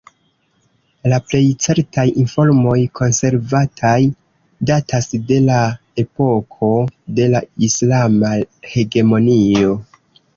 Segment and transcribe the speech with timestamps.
[1.11, 3.99] La plej certaj informoj konservataj
[4.69, 5.59] datas de la
[6.05, 6.71] epoko
[7.21, 8.33] de la islama
[8.73, 9.77] hegemonio.